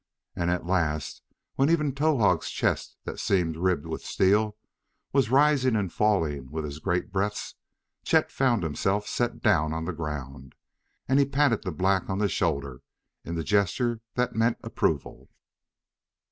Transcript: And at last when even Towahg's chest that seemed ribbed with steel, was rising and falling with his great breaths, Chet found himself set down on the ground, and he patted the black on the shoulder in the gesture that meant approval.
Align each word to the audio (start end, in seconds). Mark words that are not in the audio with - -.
And 0.35 0.49
at 0.49 0.65
last 0.65 1.21
when 1.57 1.69
even 1.69 1.93
Towahg's 1.93 2.49
chest 2.49 2.97
that 3.03 3.19
seemed 3.19 3.55
ribbed 3.55 3.85
with 3.85 4.01
steel, 4.03 4.57
was 5.13 5.29
rising 5.29 5.75
and 5.75 5.93
falling 5.93 6.49
with 6.49 6.65
his 6.65 6.79
great 6.79 7.11
breaths, 7.11 7.53
Chet 8.03 8.31
found 8.31 8.63
himself 8.63 9.05
set 9.05 9.43
down 9.43 9.73
on 9.73 9.85
the 9.85 9.93
ground, 9.93 10.55
and 11.07 11.19
he 11.19 11.25
patted 11.27 11.61
the 11.61 11.71
black 11.71 12.09
on 12.09 12.17
the 12.17 12.27
shoulder 12.29 12.81
in 13.23 13.35
the 13.35 13.43
gesture 13.43 14.01
that 14.15 14.33
meant 14.35 14.57
approval. 14.63 15.29